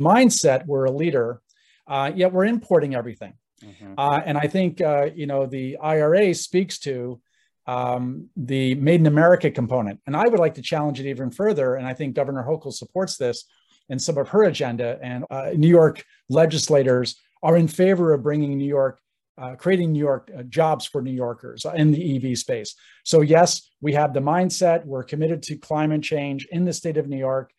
mindset, 0.00 0.66
we're 0.66 0.84
a 0.84 0.90
leader, 0.90 1.40
uh, 1.86 2.12
yet 2.14 2.32
we're 2.32 2.44
importing 2.44 2.94
everything. 2.94 3.34
Mm-hmm. 3.62 3.94
Uh, 3.96 4.20
and 4.24 4.36
I 4.36 4.46
think 4.46 4.80
uh, 4.80 5.10
you 5.14 5.26
know 5.26 5.46
the 5.46 5.76
IRA 5.78 6.34
speaks 6.34 6.78
to 6.80 7.20
um, 7.66 8.28
the 8.36 8.74
Made 8.74 9.00
in 9.00 9.06
America 9.06 9.50
component, 9.50 10.00
and 10.06 10.16
I 10.16 10.26
would 10.26 10.40
like 10.40 10.54
to 10.54 10.62
challenge 10.62 11.00
it 11.00 11.08
even 11.08 11.30
further. 11.30 11.76
And 11.76 11.86
I 11.86 11.94
think 11.94 12.14
Governor 12.14 12.44
Hochul 12.46 12.72
supports 12.72 13.16
this 13.16 13.44
in 13.88 13.98
some 13.98 14.18
of 14.18 14.28
her 14.28 14.44
agenda. 14.44 14.98
And 15.02 15.24
uh, 15.30 15.50
New 15.54 15.68
York 15.68 16.04
legislators 16.28 17.20
are 17.42 17.56
in 17.56 17.68
favor 17.68 18.12
of 18.12 18.22
bringing 18.22 18.56
New 18.56 18.66
York, 18.66 19.00
uh, 19.36 19.54
creating 19.56 19.92
New 19.92 19.98
York 19.98 20.30
uh, 20.36 20.42
jobs 20.44 20.86
for 20.86 21.02
New 21.02 21.12
Yorkers 21.12 21.66
in 21.74 21.90
the 21.90 22.16
EV 22.16 22.38
space. 22.38 22.74
So 23.04 23.20
yes, 23.20 23.70
we 23.80 23.92
have 23.92 24.14
the 24.14 24.20
mindset. 24.20 24.84
We're 24.84 25.04
committed 25.04 25.42
to 25.44 25.56
climate 25.56 26.02
change 26.02 26.46
in 26.50 26.64
the 26.64 26.72
state 26.72 26.96
of 26.96 27.08
New 27.08 27.18
York. 27.18 27.52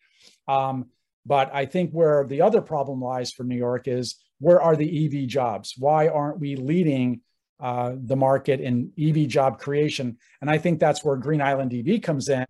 Um, 0.48 0.86
but 1.26 1.52
I 1.52 1.66
think 1.66 1.90
where 1.90 2.24
the 2.24 2.40
other 2.40 2.62
problem 2.62 3.00
lies 3.00 3.32
for 3.32 3.42
New 3.42 3.56
York 3.56 3.88
is 3.88 4.14
where 4.38 4.62
are 4.62 4.76
the 4.76 5.06
EV 5.06 5.26
jobs? 5.26 5.74
Why 5.76 6.06
aren't 6.06 6.38
we 6.38 6.54
leading 6.54 7.22
uh, 7.58 7.94
the 7.96 8.14
market 8.14 8.60
in 8.60 8.92
EV 8.96 9.26
job 9.26 9.58
creation? 9.58 10.18
And 10.40 10.48
I 10.48 10.58
think 10.58 10.78
that's 10.78 11.04
where 11.04 11.16
Green 11.16 11.42
Island 11.42 11.74
EV 11.74 12.00
comes 12.00 12.28
in. 12.28 12.44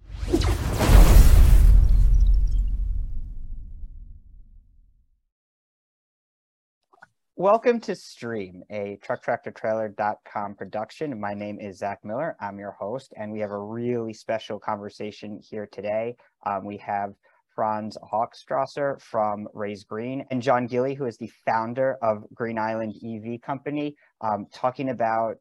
Welcome 7.39 7.81
to 7.81 7.95
Stream, 7.95 8.63
a 8.71 8.99
trucktractortrailer.com 9.07 10.55
production. 10.55 11.19
My 11.21 11.35
name 11.35 11.61
is 11.61 11.79
Zach 11.79 12.01
Miller. 12.03 12.37
I'm 12.41 12.59
your 12.59 12.73
host, 12.73 13.13
and 13.17 13.31
we 13.31 13.41
have 13.41 13.51
a 13.51 13.59
really 13.59 14.13
special 14.13 14.59
conversation 14.59 15.41
here 15.43 15.69
today. 15.71 16.17
Um, 16.45 16.65
we 16.65 16.79
have 16.79 17.15
Franz 17.57 17.99
Hochstrasser 18.13 19.01
from 19.01 19.49
Raise 19.55 19.83
Green, 19.83 20.25
and 20.31 20.43
John 20.43 20.69
Gilley, 20.69 20.95
who 20.95 21.07
is 21.07 21.17
the 21.17 21.33
founder 21.45 21.97
of 22.03 22.25
Green 22.33 22.59
Island 22.59 22.95
EV 23.03 23.41
Company, 23.41 23.97
um, 24.21 24.47
talking 24.53 24.91
about 24.91 25.39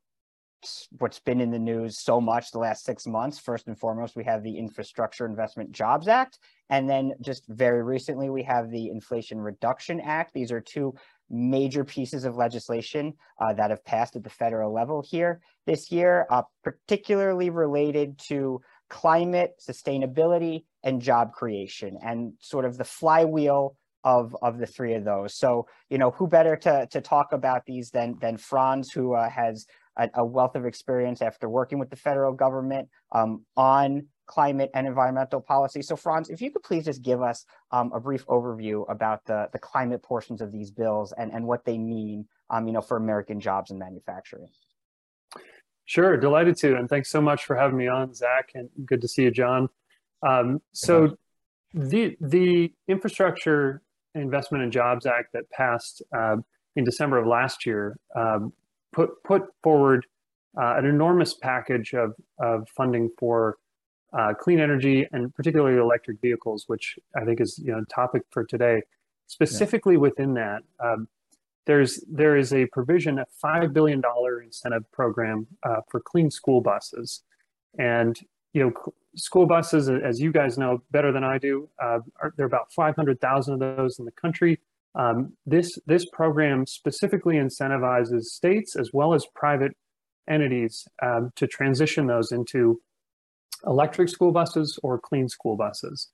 what's 0.97 1.19
been 1.19 1.41
in 1.41 1.52
the 1.52 1.59
news 1.59 1.99
so 1.99 2.19
much 2.19 2.49
the 2.52 2.57
last 2.57 2.85
six 2.85 3.05
months. 3.05 3.38
First 3.38 3.67
and 3.67 3.77
foremost, 3.77 4.16
we 4.16 4.23
have 4.23 4.41
the 4.41 4.57
Infrastructure 4.57 5.25
Investment 5.25 5.72
Jobs 5.72 6.07
Act. 6.07 6.39
And 6.69 6.89
then 6.89 7.13
just 7.22 7.45
very 7.47 7.83
recently, 7.83 8.29
we 8.29 8.41
have 8.44 8.72
the 8.72 8.89
Inflation 8.89 9.39
Reduction 9.39 10.00
Act. 10.00 10.33
These 10.33 10.52
are 10.52 10.61
two 10.61 10.95
major 11.29 11.83
pieces 11.83 12.23
of 12.23 12.35
legislation 12.35 13.13
uh, 13.39 13.53
that 13.53 13.69
have 13.69 13.83
passed 13.83 14.16
at 14.16 14.23
the 14.23 14.29
federal 14.29 14.73
level 14.73 15.03
here 15.07 15.41
this 15.66 15.91
year, 15.91 16.27
uh, 16.29 16.44
particularly 16.63 17.50
related 17.50 18.17
to 18.19 18.61
climate, 18.95 19.55
sustainability, 19.59 20.63
and 20.81 21.01
job 21.01 21.33
creation, 21.33 21.97
and 22.01 22.31
sort 22.39 22.63
of 22.63 22.77
the 22.77 22.85
flywheel 22.85 23.75
of 24.05 24.33
of 24.41 24.57
the 24.57 24.65
three 24.65 24.93
of 24.93 25.03
those. 25.03 25.35
So, 25.35 25.67
you 25.89 25.97
know, 25.97 26.11
who 26.11 26.27
better 26.27 26.55
to 26.55 26.88
to 26.89 27.01
talk 27.01 27.33
about 27.33 27.66
these 27.66 27.89
than 27.91 28.17
than 28.21 28.38
Franz, 28.38 28.93
who 28.93 29.13
uh, 29.13 29.29
has 29.29 29.66
a, 29.97 30.09
a, 30.13 30.25
wealth 30.25 30.55
of 30.55 30.66
experience 30.66 31.21
after 31.21 31.49
working 31.49 31.77
with 31.77 31.89
the 31.89 31.97
federal 31.97 32.31
government 32.31 32.88
um, 33.11 33.43
on 33.57 34.07
climate 34.27 34.71
and 34.73 34.88
environmental 34.88 35.41
policy. 35.41 35.81
So, 35.81 35.97
Franz, 35.97 36.29
if 36.29 36.41
you 36.41 36.49
could 36.49 36.63
please 36.63 36.85
just 36.85 37.01
give 37.01 37.21
us 37.21 37.45
um, 37.71 37.91
a 37.93 37.99
brief 37.99 38.25
overview 38.27 38.89
about 38.89 39.25
the 39.25 39.49
the 39.51 39.59
climate 39.59 40.03
portions 40.03 40.39
of 40.39 40.53
these 40.53 40.71
bills 40.71 41.13
and 41.17 41.33
and 41.33 41.45
what 41.45 41.66
they 41.66 41.77
mean, 41.77 42.27
um, 42.49 42.66
you 42.66 42.71
know, 42.71 42.81
for 42.81 42.95
American 42.95 43.41
jobs 43.41 43.71
and 43.71 43.79
manufacturing. 43.79 44.47
Sure, 45.86 46.17
delighted 46.17 46.55
to, 46.58 46.75
and 46.75 46.89
thanks 46.89 47.09
so 47.09 47.22
much 47.22 47.45
for 47.45 47.55
having 47.55 47.78
me 47.78 47.88
on, 47.88 48.14
Zach, 48.14 48.52
and 48.55 48.69
good 48.86 49.02
to 49.02 49.08
see 49.08 49.23
you, 49.23 49.31
John. 49.31 49.69
Um, 50.25 50.61
so, 50.72 51.16
the 51.73 52.17
the 52.19 52.73
Infrastructure 52.88 53.83
Investment 54.16 54.63
and 54.63 54.72
Jobs 54.72 55.06
Act 55.06 55.33
that 55.33 55.50
passed 55.52 56.02
uh, 56.16 56.38
in 56.75 56.83
December 56.83 57.17
of 57.19 57.28
last 57.28 57.66
year 57.66 57.97
um, 58.16 58.52
put 58.94 59.23
put 59.23 59.44
forward 59.61 60.06
uh, 60.59 60.75
an 60.78 60.86
enormous 60.86 61.36
package 61.36 61.94
of 61.94 62.13
of 62.39 62.68
funding 62.69 63.12
for 63.19 63.57
uh, 64.18 64.34
clean 64.34 64.59
energy 64.59 65.07
and 65.12 65.35
particularly 65.35 65.78
electric 65.78 66.19
vehicles, 66.22 66.63
which 66.68 66.97
I 67.16 67.25
think 67.25 67.41
is 67.41 67.59
you 67.59 67.72
know 67.72 67.84
topic 67.94 68.24
for 68.31 68.44
today. 68.44 68.81
Specifically 69.28 69.95
yeah. 69.95 70.00
within 70.00 70.34
that, 70.35 70.62
um, 70.84 71.07
there's 71.65 72.03
there 72.07 72.37
is 72.37 72.53
a 72.53 72.67
provision, 72.67 73.19
a 73.19 73.25
five 73.41 73.73
billion 73.73 74.01
dollar 74.01 74.41
incentive 74.41 74.89
program 74.91 75.47
uh, 75.63 75.81
for 75.89 75.99
clean 75.99 76.29
school 76.29 76.61
buses, 76.61 77.23
and 77.77 78.19
you 78.53 78.63
know 78.63 78.93
school 79.15 79.45
buses, 79.45 79.89
as 79.89 80.19
you 80.19 80.31
guys 80.31 80.57
know 80.57 80.83
better 80.91 81.11
than 81.11 81.23
I 81.23 81.37
do, 81.37 81.69
uh, 81.81 81.99
are, 82.21 82.33
there 82.37 82.45
are 82.45 82.47
about 82.47 82.71
five 82.71 82.95
hundred 82.95 83.19
thousand 83.19 83.55
of 83.55 83.77
those 83.77 83.99
in 83.99 84.05
the 84.05 84.11
country. 84.11 84.59
Um, 84.93 85.33
this 85.45 85.79
this 85.87 86.05
program 86.05 86.65
specifically 86.65 87.35
incentivizes 87.35 88.25
states 88.25 88.75
as 88.75 88.91
well 88.93 89.13
as 89.13 89.25
private 89.35 89.75
entities 90.29 90.87
um, 91.01 91.31
to 91.35 91.47
transition 91.47 92.07
those 92.07 92.31
into 92.31 92.79
electric 93.65 94.09
school 94.09 94.31
buses 94.31 94.79
or 94.83 94.99
clean 94.99 95.27
school 95.27 95.57
buses, 95.57 96.09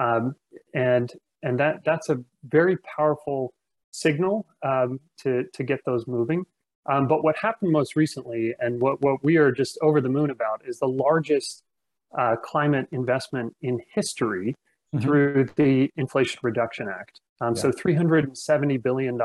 um, 0.00 0.34
and 0.72 1.12
and 1.42 1.60
that 1.60 1.84
that's 1.84 2.08
a 2.08 2.18
very 2.44 2.78
powerful 2.96 3.52
signal 3.94 4.44
um, 4.62 4.98
to, 5.18 5.44
to 5.52 5.62
get 5.62 5.80
those 5.86 6.06
moving. 6.06 6.44
Um, 6.86 7.06
but 7.06 7.22
what 7.22 7.36
happened 7.36 7.70
most 7.72 7.96
recently, 7.96 8.54
and 8.58 8.80
what, 8.80 9.00
what 9.00 9.22
we 9.22 9.36
are 9.36 9.52
just 9.52 9.78
over 9.80 10.00
the 10.00 10.08
moon 10.08 10.30
about, 10.30 10.62
is 10.66 10.78
the 10.80 10.88
largest 10.88 11.62
uh, 12.18 12.36
climate 12.36 12.88
investment 12.90 13.54
in 13.62 13.80
history 13.94 14.54
mm-hmm. 14.94 15.04
through 15.04 15.48
the 15.56 15.90
Inflation 15.96 16.40
Reduction 16.42 16.88
Act. 16.88 17.20
Um, 17.40 17.54
yeah. 17.54 17.62
So 17.62 17.70
$370 17.70 18.82
billion 18.82 19.18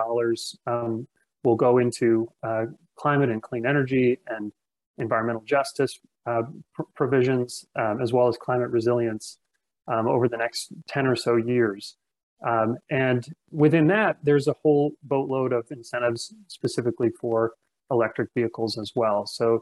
um, 0.68 1.08
will 1.44 1.56
go 1.56 1.79
into 1.79 2.31
uh, 2.44 2.66
climate 2.96 3.29
and 3.29 3.41
clean 3.41 3.66
energy 3.66 4.19
and 4.28 4.52
environmental 5.00 5.41
justice 5.41 6.00
uh, 6.25 6.44
pr- 6.74 6.84
provisions, 6.96 7.66
um, 7.75 8.02
as 8.02 8.13
well 8.13 8.28
as 8.28 8.38
climate 8.38 8.69
resilience 8.69 9.40
um, 9.88 10.08
over 10.08 10.28
the 10.28 10.38
next 10.38 10.69
10 10.88 11.08
or 11.08 11.16
so 11.16 11.35
years. 11.38 11.97
Um, 12.46 12.78
and 12.90 13.26
within 13.52 13.88
that, 13.88 14.18
there's 14.24 14.48
a 14.48 14.56
whole 14.62 14.94
boatload 15.04 15.52
of 15.52 15.68
incentives 15.72 16.34
specifically 16.48 17.10
for 17.10 17.54
electric 17.92 18.30
vehicles 18.34 18.78
as 18.78 18.94
well. 18.96 19.26
So 19.26 19.62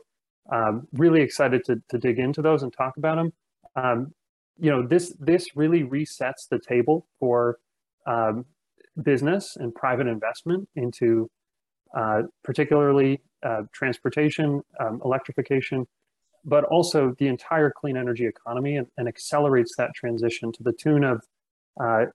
um, 0.52 0.88
really 0.94 1.22
excited 1.22 1.64
to, 1.66 1.82
to 1.90 1.98
dig 1.98 2.20
into 2.20 2.42
those 2.42 2.64
and 2.64 2.72
talk 2.72 2.98
about 2.98 3.16
them. 3.16 3.34
Um, 3.76 4.14
you 4.60 4.72
know, 4.72 4.86
this 4.86 5.16
this 5.20 5.56
really 5.56 5.84
resets 5.84 6.48
the 6.50 6.60
table 6.60 7.08
for 7.20 7.60
um, 8.08 8.46
business 9.04 9.56
and 9.56 9.74
private 9.74 10.08
investment 10.08 10.68
into 10.76 11.30
uh, 11.96 12.24
particularly 12.44 13.22
uh, 13.44 13.64
transportation, 13.72 14.62
um, 14.80 15.02
electrification, 15.06 15.86
but 16.44 16.64
also 16.66 17.14
the 17.20 17.28
entire 17.28 17.72
clean 17.72 17.98
energy 17.98 18.26
economy 18.26 18.78
and, 18.78 18.88
and 18.98 19.08
accelerates 19.08 19.76
that 19.78 19.94
transition 19.94 20.52
to 20.52 20.64
the 20.64 20.74
tune 20.74 21.04
of 21.04 21.22
uh, 21.80 22.06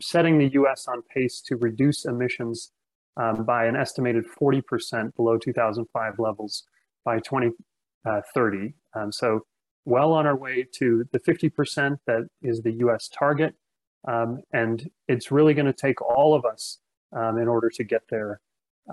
setting 0.00 0.38
the 0.38 0.48
US 0.52 0.86
on 0.88 1.02
pace 1.02 1.40
to 1.42 1.56
reduce 1.56 2.04
emissions 2.04 2.72
um, 3.16 3.44
by 3.44 3.66
an 3.66 3.76
estimated 3.76 4.24
40% 4.40 5.14
below 5.16 5.38
2005 5.38 6.18
levels 6.18 6.64
by 7.04 7.18
2030. 7.20 8.74
Uh, 8.94 8.98
um, 8.98 9.12
so, 9.12 9.44
well 9.84 10.12
on 10.12 10.26
our 10.26 10.36
way 10.36 10.66
to 10.74 11.04
the 11.12 11.18
50% 11.18 11.96
that 12.06 12.28
is 12.42 12.60
the 12.60 12.72
US 12.72 13.08
target. 13.08 13.54
Um, 14.06 14.42
and 14.52 14.90
it's 15.08 15.30
really 15.30 15.54
going 15.54 15.66
to 15.66 15.72
take 15.72 16.02
all 16.02 16.34
of 16.34 16.44
us 16.44 16.78
um, 17.16 17.38
in 17.38 17.48
order 17.48 17.70
to 17.70 17.84
get 17.84 18.02
there, 18.10 18.40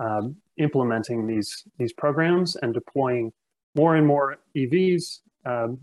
um, 0.00 0.36
implementing 0.56 1.26
these, 1.26 1.64
these 1.78 1.92
programs 1.92 2.56
and 2.56 2.72
deploying 2.72 3.32
more 3.74 3.94
and 3.94 4.06
more 4.06 4.38
EVs, 4.56 5.20
um, 5.44 5.78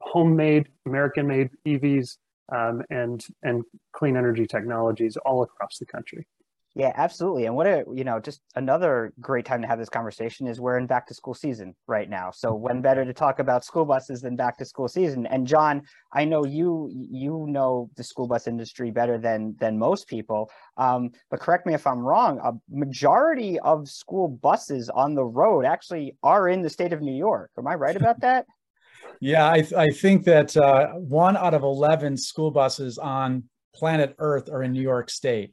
homemade, 0.00 0.68
American 0.86 1.26
made 1.28 1.50
EVs 1.66 2.16
um, 2.50 2.82
and 2.90 3.24
and 3.42 3.64
clean 3.92 4.16
energy 4.16 4.46
technologies 4.46 5.16
all 5.18 5.42
across 5.42 5.78
the 5.78 5.86
country. 5.86 6.26
Yeah, 6.74 6.92
absolutely. 6.94 7.46
And 7.46 7.56
what 7.56 7.66
a 7.66 7.84
you 7.92 8.04
know, 8.04 8.20
just 8.20 8.40
another 8.54 9.12
great 9.20 9.44
time 9.44 9.62
to 9.62 9.66
have 9.66 9.80
this 9.80 9.88
conversation 9.88 10.46
is 10.46 10.60
we're 10.60 10.78
in 10.78 10.86
back 10.86 11.08
to 11.08 11.14
school 11.14 11.34
season 11.34 11.74
right 11.88 12.08
now. 12.08 12.30
So 12.30 12.54
when 12.54 12.82
better 12.82 13.04
to 13.04 13.12
talk 13.12 13.40
about 13.40 13.64
school 13.64 13.84
buses 13.84 14.20
than 14.20 14.36
back 14.36 14.56
to 14.58 14.64
school 14.64 14.86
season? 14.86 15.26
And 15.26 15.44
John, 15.44 15.82
I 16.12 16.24
know 16.24 16.44
you 16.44 16.88
you 16.92 17.46
know 17.48 17.90
the 17.96 18.04
school 18.04 18.28
bus 18.28 18.46
industry 18.46 18.92
better 18.92 19.18
than 19.18 19.56
than 19.58 19.76
most 19.76 20.06
people. 20.06 20.50
Um, 20.76 21.10
but 21.30 21.40
correct 21.40 21.66
me 21.66 21.74
if 21.74 21.84
I'm 21.84 22.00
wrong. 22.00 22.38
A 22.44 22.52
majority 22.70 23.58
of 23.58 23.88
school 23.88 24.28
buses 24.28 24.88
on 24.88 25.16
the 25.16 25.24
road 25.24 25.64
actually 25.64 26.16
are 26.22 26.48
in 26.48 26.62
the 26.62 26.70
state 26.70 26.92
of 26.92 27.00
New 27.00 27.16
York. 27.16 27.50
Am 27.58 27.66
I 27.66 27.74
right 27.74 27.96
about 27.96 28.20
that? 28.20 28.46
Yeah, 29.20 29.46
I, 29.46 29.64
I 29.76 29.88
think 29.88 30.24
that 30.24 30.56
uh, 30.56 30.88
one 30.94 31.36
out 31.36 31.54
of 31.54 31.62
11 31.62 32.16
school 32.16 32.50
buses 32.50 32.98
on 32.98 33.44
planet 33.74 34.14
Earth 34.18 34.48
are 34.50 34.62
in 34.62 34.72
New 34.72 34.82
York 34.82 35.10
State. 35.10 35.52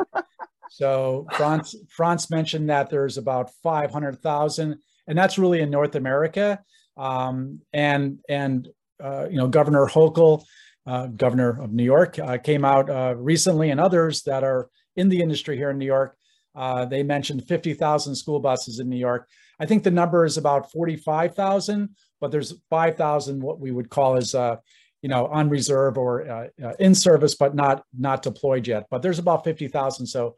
so 0.70 1.28
Franz, 1.34 1.76
Franz 1.90 2.30
mentioned 2.30 2.70
that 2.70 2.90
there's 2.90 3.18
about 3.18 3.52
500,000, 3.64 4.78
and 5.08 5.18
that's 5.18 5.38
really 5.38 5.62
in 5.62 5.70
North 5.70 5.96
America. 5.96 6.60
Um, 6.98 7.62
and 7.74 8.20
and 8.30 8.70
uh, 9.04 9.28
you 9.30 9.38
know, 9.38 9.48
Governor 9.48 9.86
Hochul, 9.88 10.44
uh, 10.88 11.08
governor 11.08 11.62
of 11.62 11.74
New 11.74 11.84
York, 11.84 12.18
uh, 12.20 12.38
came 12.38 12.64
out 12.64 12.90
uh, 12.90 13.16
recently, 13.18 13.70
and 13.70 13.80
others 13.80 14.24
that 14.24 14.44
are 14.44 14.70
in 14.96 15.10
the 15.10 15.22
industry 15.22 15.58
here 15.58 15.72
in 15.72 15.78
New 15.78 15.86
York. 15.86 16.16
Uh, 16.56 16.86
they 16.86 17.04
mentioned 17.04 17.46
50,000 17.46 18.16
school 18.16 18.40
buses 18.40 18.80
in 18.80 18.88
New 18.88 18.98
York. 18.98 19.28
I 19.60 19.66
think 19.66 19.84
the 19.84 19.92
number 19.92 20.26
is 20.26 20.38
about 20.38 20.72
45,000, 20.72 21.90
but 22.25 22.31
there's 22.31 22.56
5,000 22.72 23.39
what 23.39 23.60
we 23.60 23.69
would 23.69 23.88
call 23.88 24.18
as, 24.18 24.33
uh, 24.33 24.56
you 25.04 25.10
know, 25.10 25.27
on 25.27 25.48
reserve 25.48 25.95
or 25.95 26.27
uh, 26.27 26.48
uh 26.63 26.74
in 26.80 26.95
service, 26.95 27.36
but 27.36 27.54
not 27.54 27.83
not 27.95 28.24
deployed 28.24 28.68
yet. 28.68 28.88
But 28.89 29.04
there's 29.04 29.19
about 29.19 29.44
50,000. 29.44 30.07
So 30.07 30.33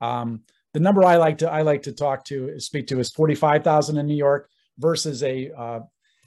um, 0.00 0.40
the 0.74 0.80
number 0.80 1.04
I 1.04 1.16
like 1.16 1.38
to 1.38 1.48
I 1.48 1.62
like 1.62 1.82
to 1.82 1.92
talk 1.92 2.24
to 2.24 2.58
speak 2.58 2.88
to 2.88 2.98
is 2.98 3.10
45,000 3.10 3.98
in 3.98 4.06
New 4.08 4.16
York 4.16 4.50
versus 4.80 5.22
a 5.22 5.52
uh, 5.56 5.80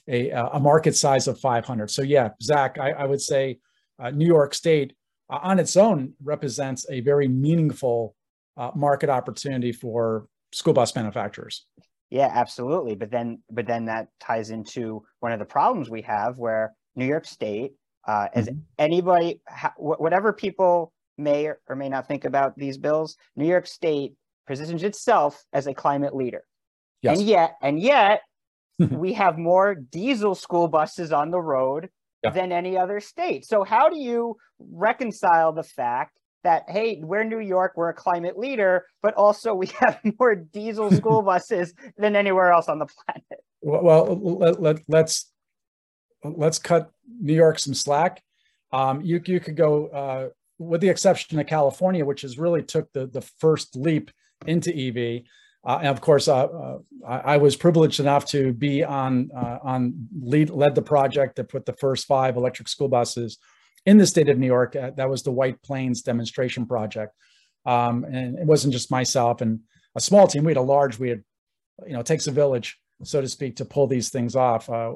a, 0.07 0.29
a 0.29 0.61
market 0.61 0.95
size 0.95 1.27
of 1.27 1.37
500. 1.41 1.91
So 1.91 2.03
yeah, 2.03 2.29
Zach, 2.41 2.77
I, 2.79 2.91
I 2.91 3.05
would 3.05 3.21
say 3.21 3.59
uh, 3.99 4.11
New 4.11 4.27
York 4.27 4.53
State 4.53 4.93
on 5.29 5.59
its 5.59 5.75
own 5.75 6.13
represents 6.23 6.85
a 6.89 7.01
very 7.01 7.27
meaningful 7.27 8.15
uh, 8.55 8.71
market 8.75 9.09
opportunity 9.09 9.73
for 9.73 10.27
school 10.53 10.73
bus 10.73 10.95
manufacturers. 10.95 11.65
Yeah, 12.11 12.29
absolutely. 12.31 12.95
But 12.95 13.09
then, 13.09 13.41
but 13.49 13.65
then 13.65 13.85
that 13.85 14.09
ties 14.19 14.51
into 14.51 15.03
one 15.21 15.31
of 15.31 15.39
the 15.39 15.45
problems 15.45 15.89
we 15.89 16.01
have, 16.03 16.37
where 16.37 16.73
New 16.95 17.05
York 17.05 17.25
State, 17.25 17.71
uh, 18.05 18.27
as 18.33 18.47
mm-hmm. 18.47 18.59
anybody, 18.77 19.41
ha- 19.47 19.73
whatever 19.77 20.33
people 20.33 20.91
may 21.17 21.47
or 21.67 21.75
may 21.75 21.87
not 21.87 22.07
think 22.07 22.25
about 22.25 22.57
these 22.57 22.77
bills, 22.77 23.15
New 23.37 23.47
York 23.47 23.65
State 23.65 24.13
positions 24.45 24.83
itself 24.83 25.41
as 25.53 25.67
a 25.67 25.73
climate 25.73 26.13
leader, 26.13 26.43
yes. 27.01 27.17
and 27.17 27.27
yet, 27.27 27.55
and 27.61 27.79
yet, 27.79 28.21
we 28.91 29.13
have 29.13 29.37
more 29.37 29.75
diesel 29.75 30.35
school 30.35 30.67
buses 30.67 31.13
on 31.13 31.31
the 31.31 31.39
road 31.39 31.89
yeah. 32.23 32.31
than 32.31 32.51
any 32.51 32.77
other 32.77 32.99
state. 32.99 33.45
So, 33.45 33.63
how 33.63 33.87
do 33.89 33.97
you 33.97 34.35
reconcile 34.59 35.53
the 35.53 35.63
fact 35.63 36.17
that 36.43 36.63
hey 36.69 36.99
we're 37.03 37.23
new 37.23 37.39
york 37.39 37.73
we're 37.75 37.89
a 37.89 37.93
climate 37.93 38.37
leader 38.37 38.85
but 39.01 39.13
also 39.15 39.53
we 39.53 39.67
have 39.79 39.99
more 40.19 40.35
diesel 40.35 40.91
school 40.91 41.21
buses 41.31 41.73
than 41.97 42.15
anywhere 42.15 42.51
else 42.51 42.67
on 42.67 42.79
the 42.79 42.87
planet. 42.87 43.43
Well 43.61 44.17
let, 44.19 44.61
let, 44.61 44.77
let's 44.87 45.31
let's 46.23 46.59
cut 46.59 46.91
new 47.19 47.33
york 47.33 47.59
some 47.59 47.73
slack. 47.73 48.21
Um, 48.73 49.01
you, 49.01 49.21
you 49.25 49.41
could 49.41 49.57
go 49.57 49.87
uh, 49.87 50.29
with 50.57 50.81
the 50.81 50.89
exception 50.89 51.39
of 51.39 51.47
california 51.47 52.05
which 52.05 52.21
has 52.21 52.37
really 52.37 52.63
took 52.63 52.91
the, 52.93 53.07
the 53.07 53.21
first 53.21 53.75
leap 53.75 54.11
into 54.47 54.75
ev 54.75 55.23
uh, 55.63 55.77
and 55.79 55.89
of 55.89 56.01
course, 56.01 56.27
uh, 56.27 56.45
uh, 56.45 56.77
I, 57.07 57.17
I, 57.17 57.37
was 57.37 57.55
privileged 57.55 57.99
enough 57.99 58.25
to 58.27 58.51
be 58.51 58.83
on 58.83 59.29
uh, 59.35 59.59
on 59.61 60.07
lead 60.19 60.49
led 60.49 60.73
the 60.73 60.81
project 60.81 61.35
that 61.35 61.49
put 61.49 61.67
the 61.67 61.73
first 61.73 62.07
five 62.07 62.35
electric 62.35 62.67
school 62.67 62.87
buses 62.87 63.37
in 63.85 63.97
the 63.97 64.07
state 64.07 64.29
of 64.29 64.37
New 64.37 64.47
York. 64.47 64.75
Uh, 64.75 64.91
that 64.97 65.09
was 65.09 65.23
the 65.23 65.31
White 65.31 65.61
Plains 65.61 66.01
demonstration 66.01 66.65
project. 66.65 67.13
Um, 67.65 68.03
and 68.03 68.37
it 68.37 68.45
wasn't 68.45 68.73
just 68.73 68.91
myself 68.91 69.41
and 69.41 69.59
a 69.95 69.99
small 69.99 70.27
team. 70.27 70.43
We 70.43 70.51
had 70.51 70.57
a 70.57 70.61
large, 70.61 70.97
we 70.99 71.09
had, 71.09 71.23
you 71.85 71.93
know, 71.93 71.99
it 71.99 72.05
takes 72.05 72.27
a 72.27 72.31
village, 72.31 72.79
so 73.03 73.21
to 73.21 73.27
speak, 73.27 73.57
to 73.57 73.65
pull 73.65 73.87
these 73.87 74.09
things 74.09 74.35
off 74.35 74.69
uh, 74.69 74.93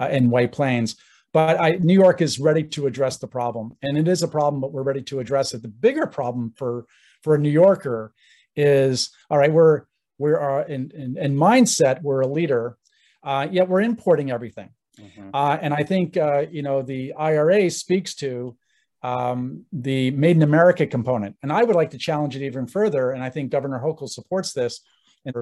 uh, 0.00 0.08
in 0.10 0.30
White 0.30 0.52
Plains. 0.52 0.96
But 1.32 1.60
I, 1.60 1.70
New 1.72 1.94
York 1.94 2.20
is 2.20 2.40
ready 2.40 2.64
to 2.64 2.86
address 2.86 3.18
the 3.18 3.28
problem, 3.28 3.76
and 3.82 3.96
it 3.96 4.08
is 4.08 4.22
a 4.24 4.28
problem, 4.28 4.60
but 4.60 4.72
we're 4.72 4.82
ready 4.82 5.02
to 5.02 5.20
address 5.20 5.54
it. 5.54 5.62
The 5.62 5.68
bigger 5.68 6.06
problem 6.06 6.52
for 6.56 6.86
for 7.22 7.34
a 7.34 7.38
New 7.38 7.50
Yorker 7.50 8.12
is, 8.56 9.10
all 9.28 9.38
right, 9.38 9.52
we're 9.52 9.84
we're 10.18 10.62
in, 10.62 10.90
in, 10.90 11.16
in 11.16 11.36
mindset, 11.36 12.02
we're 12.02 12.22
a 12.22 12.26
leader, 12.26 12.76
uh, 13.22 13.46
yet 13.50 13.68
we're 13.68 13.80
importing 13.80 14.30
everything. 14.32 14.70
Mm-hmm. 15.00 15.30
Uh, 15.34 15.58
and 15.60 15.74
I 15.74 15.82
think 15.82 16.16
uh, 16.16 16.46
you 16.50 16.62
know 16.62 16.82
the 16.82 17.12
IRA 17.14 17.70
speaks 17.70 18.14
to 18.16 18.56
um, 19.02 19.64
the 19.72 20.10
Made 20.10 20.36
in 20.36 20.42
America 20.42 20.86
component, 20.86 21.36
and 21.42 21.52
I 21.52 21.62
would 21.62 21.76
like 21.76 21.90
to 21.90 21.98
challenge 21.98 22.36
it 22.36 22.44
even 22.44 22.66
further. 22.66 23.12
And 23.12 23.22
I 23.22 23.30
think 23.30 23.50
Governor 23.50 23.80
Hochul 23.80 24.08
supports 24.08 24.52
this. 24.52 24.80
And 25.24 25.36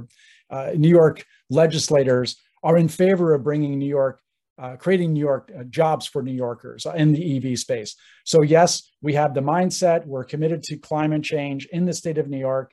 uh, 0.50 0.70
New 0.74 0.88
York 0.88 1.24
legislators 1.50 2.36
are 2.62 2.76
in 2.76 2.88
favor 2.88 3.34
of 3.34 3.44
bringing 3.44 3.78
New 3.78 3.88
York, 3.88 4.20
uh, 4.58 4.76
creating 4.76 5.12
New 5.12 5.20
York 5.20 5.52
uh, 5.56 5.64
jobs 5.64 6.06
for 6.06 6.22
New 6.22 6.32
Yorkers 6.32 6.86
in 6.96 7.12
the 7.12 7.36
EV 7.36 7.58
space. 7.58 7.94
So 8.24 8.42
yes, 8.42 8.90
we 9.02 9.14
have 9.14 9.34
the 9.34 9.40
mindset. 9.40 10.04
We're 10.06 10.24
committed 10.24 10.62
to 10.64 10.76
climate 10.76 11.22
change 11.22 11.66
in 11.66 11.84
the 11.84 11.92
state 11.92 12.18
of 12.18 12.28
New 12.28 12.38
York. 12.38 12.72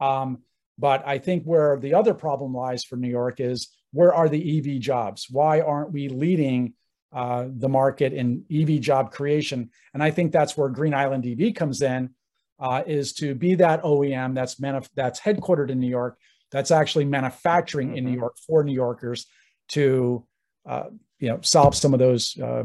Um, 0.00 0.42
but 0.78 1.06
I 1.06 1.18
think 1.18 1.44
where 1.44 1.78
the 1.78 1.94
other 1.94 2.14
problem 2.14 2.54
lies 2.54 2.84
for 2.84 2.96
New 2.96 3.08
York 3.08 3.40
is 3.40 3.68
where 3.92 4.12
are 4.14 4.28
the 4.28 4.58
EV 4.58 4.80
jobs? 4.80 5.26
Why 5.30 5.60
aren't 5.60 5.92
we 5.92 6.08
leading 6.08 6.74
uh, 7.12 7.46
the 7.48 7.68
market 7.68 8.12
in 8.12 8.44
EV 8.50 8.80
job 8.80 9.12
creation? 9.12 9.70
And 9.94 10.02
I 10.02 10.10
think 10.10 10.32
that's 10.32 10.56
where 10.56 10.68
Green 10.68 10.94
Island 10.94 11.26
EV 11.26 11.54
comes 11.54 11.82
in, 11.82 12.10
uh, 12.58 12.82
is 12.86 13.12
to 13.14 13.34
be 13.34 13.54
that 13.56 13.82
OEM 13.82 14.34
that's 14.34 14.56
manuf- 14.56 14.88
that's 14.94 15.20
headquartered 15.20 15.70
in 15.70 15.78
New 15.78 15.88
York, 15.88 16.18
that's 16.50 16.70
actually 16.70 17.04
manufacturing 17.04 17.88
mm-hmm. 17.88 17.96
in 17.98 18.04
New 18.04 18.10
mm-hmm. 18.12 18.20
York 18.20 18.36
for 18.46 18.64
New 18.64 18.74
Yorkers 18.74 19.26
to 19.68 20.26
uh, 20.66 20.84
you 21.18 21.28
know 21.28 21.38
solve 21.42 21.74
some 21.74 21.92
of 21.92 21.98
those 21.98 22.38
uh, 22.38 22.64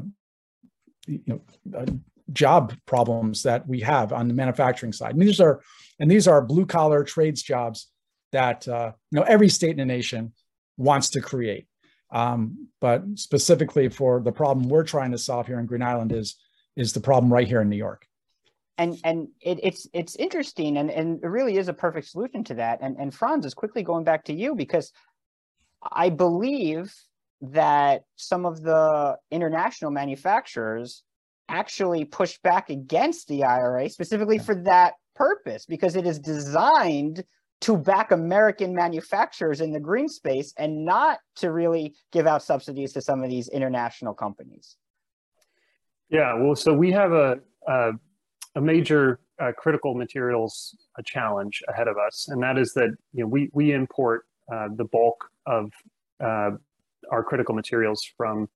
you 1.08 1.22
know 1.26 1.42
uh, 1.78 1.86
job 2.34 2.74
problems 2.86 3.44
that 3.44 3.68
we 3.68 3.80
have 3.80 4.14
on 4.14 4.28
the 4.28 4.34
manufacturing 4.34 4.94
side. 4.94 5.14
And 5.14 5.22
these 5.22 5.40
are 5.40 5.62
and 6.00 6.10
these 6.10 6.28
are 6.28 6.42
blue 6.42 6.66
collar 6.66 7.04
trades 7.04 7.42
jobs 7.42 7.88
that 8.32 8.68
uh, 8.68 8.92
you 9.12 9.20
know 9.20 9.26
every 9.26 9.50
state 9.50 9.72
in 9.72 9.78
the 9.78 9.86
nation 9.86 10.34
wants 10.78 11.10
to 11.12 11.22
create. 11.22 11.68
Um, 12.12 12.70
but 12.80 13.04
specifically 13.16 13.90
for 13.90 14.22
the 14.22 14.32
problem 14.32 14.70
we're 14.70 14.84
trying 14.84 15.12
to 15.12 15.18
solve 15.18 15.48
here 15.48 15.60
in 15.60 15.66
Green 15.66 15.82
Island 15.82 16.12
is 16.12 16.38
is 16.76 16.94
the 16.94 17.02
problem 17.02 17.34
right 17.34 17.48
here 17.48 17.62
in 17.62 17.70
New 17.70 17.78
York. 17.78 18.06
And 18.78 18.98
and 19.04 19.28
it, 19.42 19.60
it's 19.64 19.88
it's 19.94 20.16
interesting 20.16 20.78
and, 20.78 20.90
and 20.90 21.24
it 21.24 21.28
really 21.28 21.58
is 21.58 21.68
a 21.68 21.74
perfect 21.74 22.08
solution 22.08 22.44
to 22.46 22.54
that. 22.56 22.80
And 22.82 22.96
and 22.98 23.14
Franz 23.14 23.46
is 23.46 23.54
quickly 23.54 23.84
going 23.84 24.04
back 24.04 24.26
to 24.26 24.34
you 24.34 24.56
because 24.56 24.92
I 25.92 26.10
believe 26.10 26.94
that 27.42 28.04
some 28.16 28.46
of 28.46 28.62
the 28.62 29.18
international 29.32 29.92
manufacturers 29.92 31.04
actually 31.50 32.06
push 32.06 32.38
back 32.40 32.70
against 32.70 33.28
the 33.28 33.44
IRA 33.44 33.90
specifically 33.90 34.38
for 34.38 34.56
that 34.56 34.94
purpose 35.16 35.66
because 35.66 35.96
it 35.96 36.06
is 36.06 36.20
designed 36.20 37.24
to 37.62 37.76
back 37.76 38.12
American 38.12 38.74
manufacturers 38.74 39.62
in 39.62 39.72
the 39.72 39.80
green 39.80 40.08
space 40.08 40.54
and 40.58 40.86
not 40.86 41.20
to 41.36 41.52
really 41.52 41.96
give 42.12 42.28
out 42.28 42.44
subsidies 42.44 42.94
to 42.94 43.02
some 43.02 43.24
of 43.24 43.30
these 43.30 43.48
international 43.50 44.14
companies. 44.14 44.78
Yeah, 46.10 46.36
well, 46.36 46.56
so 46.56 46.74
we 46.74 46.92
have 46.92 47.12
a 47.12 47.40
a, 47.68 47.92
a 48.56 48.62
major 48.62 49.20
uh, 49.42 49.52
critical 49.58 49.94
materials 49.94 50.76
uh, 50.98 51.02
challenge 51.06 51.62
ahead 51.68 51.88
of 51.88 51.98
us, 51.98 52.28
and 52.30 52.42
that 52.44 52.58
is 52.58 52.74
that 52.74 52.96
you 53.14 53.24
know 53.24 53.28
we 53.28 53.50
we 53.54 53.74
import 53.74 54.26
uh, 54.54 54.68
the 54.76 54.86
bulk 54.86 55.30
of 55.46 55.72
uh, 56.24 56.52
our 57.12 57.24
critical 57.24 57.54
materials 57.54 58.02
from 58.16 58.48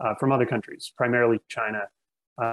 uh, 0.00 0.14
from 0.18 0.32
other 0.32 0.46
countries, 0.46 0.92
primarily 0.96 1.38
China. 1.48 1.80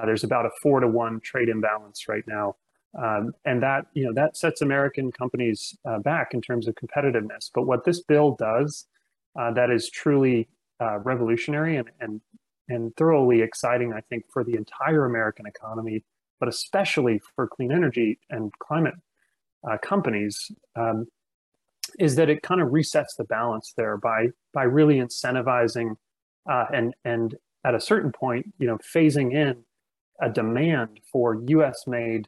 There's 0.06 0.24
about 0.24 0.46
a 0.46 0.50
four 0.62 0.80
to 0.80 0.88
one 0.88 1.20
trade 1.22 1.50
imbalance 1.50 2.08
right 2.08 2.24
now 2.26 2.56
um, 3.02 3.34
and 3.46 3.62
that 3.64 3.86
you 3.94 4.06
know 4.06 4.14
that 4.14 4.38
sets 4.38 4.62
American 4.62 5.12
companies 5.12 5.76
uh, 5.86 6.00
back 6.00 6.34
in 6.34 6.42
terms 6.42 6.68
of 6.68 6.76
competitiveness. 6.76 7.50
But 7.54 7.64
what 7.64 7.86
this 7.86 8.02
bill 8.02 8.36
does 8.36 8.88
uh, 9.40 9.52
that 9.54 9.72
is 9.72 9.90
truly 9.90 10.48
uh, 10.82 11.00
revolutionary 11.00 11.78
and, 11.78 11.90
and 12.00 12.22
and 12.70 12.96
thoroughly 12.96 13.42
exciting, 13.42 13.94
I 13.94 14.02
think, 14.02 14.26
for 14.32 14.44
the 14.44 14.56
entire 14.56 15.06
American 15.06 15.46
economy, 15.46 16.04
but 16.40 16.48
especially 16.48 17.20
for 17.36 17.48
clean 17.48 17.72
energy 17.72 18.20
and 18.30 18.52
climate 18.60 18.96
uh, 19.70 19.78
companies, 19.82 20.50
um, 20.76 21.08
is 22.00 22.16
that 22.16 22.30
it 22.30 22.42
kind 22.42 22.62
of 22.62 22.70
resets 22.70 23.16
the 23.18 23.26
balance 23.26 23.74
there 23.76 23.98
by 23.98 24.28
by 24.54 24.64
really 24.64 24.98
incentivizing 24.98 25.96
uh, 26.50 26.66
and 26.74 26.94
and 27.04 27.36
at 27.66 27.76
a 27.76 27.80
certain 27.80 28.12
point, 28.12 28.54
you 28.60 28.68
know, 28.68 28.78
phasing 28.78 29.34
in 29.34 29.64
a 30.22 30.30
demand 30.30 31.00
for 31.12 31.42
U.S. 31.48 31.84
made 31.88 32.28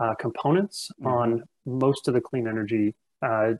uh, 0.00 0.14
components 0.14 0.90
mm-hmm. 1.00 1.06
on 1.06 1.42
most 1.66 2.08
of 2.08 2.14
the 2.14 2.20
clean 2.20 2.46
energy 2.46 2.94
uh, 3.22 3.52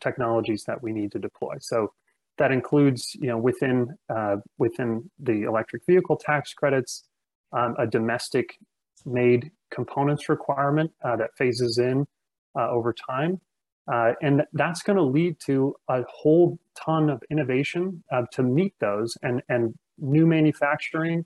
technologies 0.00 0.64
that 0.64 0.82
we 0.82 0.92
need 0.92 1.12
to 1.12 1.18
deploy. 1.18 1.56
So 1.60 1.92
that 2.38 2.52
includes, 2.52 3.14
you 3.14 3.28
know, 3.28 3.38
within 3.38 3.96
uh, 4.08 4.36
within 4.58 5.10
the 5.18 5.42
electric 5.42 5.86
vehicle 5.86 6.16
tax 6.16 6.52
credits, 6.52 7.04
um, 7.52 7.74
a 7.78 7.86
domestic 7.86 8.58
made 9.04 9.50
components 9.70 10.28
requirement 10.28 10.90
uh, 11.04 11.16
that 11.16 11.30
phases 11.36 11.78
in 11.78 12.06
uh, 12.58 12.68
over 12.68 12.92
time. 12.92 13.40
Uh, 13.90 14.12
and 14.20 14.42
that's 14.52 14.82
going 14.82 14.96
to 14.96 15.02
lead 15.02 15.36
to 15.38 15.74
a 15.88 16.02
whole 16.10 16.58
ton 16.74 17.08
of 17.08 17.22
innovation 17.30 18.02
to 18.32 18.42
meet 18.42 18.74
those 18.80 19.16
and, 19.22 19.40
and 19.48 19.74
new 19.98 20.26
manufacturing. 20.26 21.24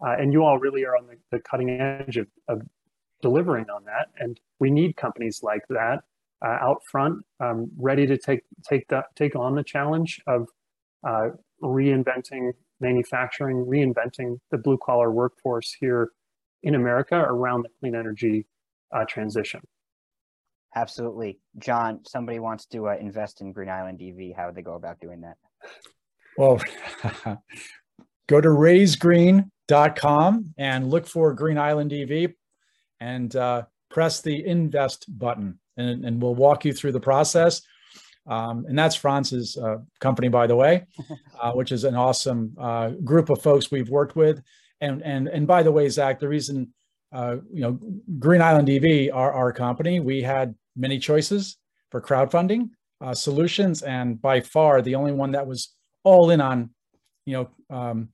and 0.00 0.32
you 0.32 0.44
all 0.44 0.56
really 0.58 0.84
are 0.84 0.96
on 0.96 1.04
the, 1.08 1.16
the 1.32 1.40
cutting 1.40 1.68
edge 1.68 2.16
of, 2.16 2.28
of 2.46 2.62
delivering 3.22 3.70
on 3.70 3.84
that. 3.84 4.08
And 4.18 4.38
we 4.58 4.70
need 4.70 4.96
companies 4.96 5.42
like 5.42 5.62
that 5.68 6.00
uh, 6.44 6.58
out 6.60 6.82
front, 6.90 7.24
um, 7.40 7.70
ready 7.78 8.06
to 8.06 8.18
take 8.18 8.40
take 8.68 8.88
that 8.88 9.06
take 9.16 9.36
on 9.36 9.54
the 9.54 9.64
challenge 9.64 10.20
of 10.26 10.48
uh, 11.06 11.28
reinventing 11.62 12.52
manufacturing, 12.80 13.64
reinventing 13.64 14.38
the 14.50 14.58
blue 14.58 14.78
collar 14.84 15.10
workforce 15.10 15.74
here 15.78 16.10
in 16.62 16.74
America 16.74 17.16
around 17.16 17.62
the 17.62 17.70
clean 17.80 17.94
energy 17.94 18.46
uh, 18.92 19.04
transition. 19.08 19.60
Absolutely. 20.74 21.38
John, 21.58 22.00
somebody 22.06 22.38
wants 22.38 22.66
to 22.66 22.88
uh, 22.88 22.96
invest 23.00 23.40
in 23.40 23.52
Green 23.52 23.70
Island 23.70 24.02
EV. 24.02 24.36
How 24.36 24.46
would 24.46 24.54
they 24.54 24.62
go 24.62 24.74
about 24.74 25.00
doing 25.00 25.22
that? 25.22 25.36
Well, 26.36 26.60
go 28.28 28.42
to 28.42 28.48
raisegreen.com 28.48 30.54
and 30.58 30.90
look 30.90 31.06
for 31.06 31.32
Green 31.32 31.56
Island 31.56 31.94
EV 31.94 32.32
and 33.00 33.34
uh, 33.36 33.62
press 33.90 34.20
the 34.20 34.46
invest 34.46 35.06
button, 35.18 35.58
and, 35.76 36.04
and, 36.04 36.22
we'll 36.22 36.34
walk 36.34 36.64
you 36.64 36.72
through 36.72 36.92
the 36.92 37.00
process. 37.00 37.62
Um, 38.26 38.64
and 38.68 38.78
that's 38.78 38.96
Franz's 38.96 39.56
uh, 39.56 39.78
company, 40.00 40.28
by 40.28 40.46
the 40.46 40.56
way, 40.56 40.86
uh, 41.40 41.52
which 41.52 41.72
is 41.72 41.84
an 41.84 41.94
awesome 41.94 42.54
uh, 42.58 42.90
group 42.90 43.30
of 43.30 43.42
folks 43.42 43.70
we've 43.70 43.88
worked 43.88 44.16
with. 44.16 44.42
And 44.80 45.02
and 45.02 45.28
and 45.28 45.46
by 45.46 45.62
the 45.62 45.72
way, 45.72 45.88
Zach, 45.88 46.20
the 46.20 46.28
reason 46.28 46.72
uh, 47.12 47.36
you 47.52 47.62
know 47.62 47.78
Green 48.18 48.42
Island 48.42 48.68
EV, 48.68 49.14
our 49.14 49.32
our 49.32 49.52
company, 49.52 50.00
we 50.00 50.22
had 50.22 50.54
many 50.74 50.98
choices 50.98 51.56
for 51.90 52.00
crowdfunding 52.00 52.70
uh, 53.00 53.14
solutions, 53.14 53.82
and 53.82 54.20
by 54.20 54.40
far 54.40 54.82
the 54.82 54.94
only 54.94 55.12
one 55.12 55.32
that 55.32 55.46
was 55.46 55.74
all 56.04 56.30
in 56.30 56.40
on, 56.40 56.70
you 57.24 57.32
know, 57.34 57.76
um, 57.76 58.08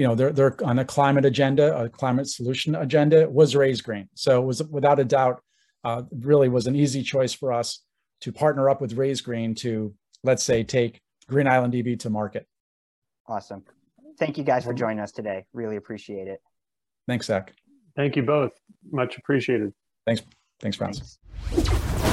you 0.00 0.06
know, 0.06 0.14
they're 0.14 0.32
they're 0.32 0.56
on 0.64 0.78
a 0.78 0.84
climate 0.84 1.26
agenda, 1.26 1.76
a 1.76 1.86
climate 1.86 2.26
solution 2.26 2.74
agenda 2.74 3.28
was 3.28 3.54
Raise 3.54 3.82
Green. 3.82 4.08
So 4.14 4.40
it 4.40 4.46
was 4.46 4.62
without 4.64 4.98
a 4.98 5.04
doubt, 5.04 5.42
uh, 5.84 6.04
really 6.10 6.48
was 6.48 6.66
an 6.66 6.74
easy 6.74 7.02
choice 7.02 7.34
for 7.34 7.52
us 7.52 7.80
to 8.22 8.32
partner 8.32 8.70
up 8.70 8.80
with 8.80 8.94
Raise 8.94 9.20
Green 9.20 9.54
to 9.56 9.94
let's 10.24 10.42
say 10.42 10.64
take 10.64 11.02
Green 11.28 11.46
Island 11.46 11.74
EV 11.74 11.98
to 11.98 12.08
market. 12.08 12.46
Awesome. 13.26 13.62
Thank 14.18 14.38
you 14.38 14.44
guys 14.44 14.64
for 14.64 14.72
joining 14.72 15.00
us 15.00 15.12
today. 15.12 15.44
Really 15.52 15.76
appreciate 15.76 16.28
it. 16.28 16.40
Thanks, 17.06 17.26
Zach. 17.26 17.52
Thank 17.94 18.16
you 18.16 18.22
both. 18.22 18.52
Much 18.90 19.18
appreciated. 19.18 19.74
Thanks. 20.06 20.22
Thanks, 20.60 20.78
Franz. 20.78 21.18
Thanks. 21.50 22.09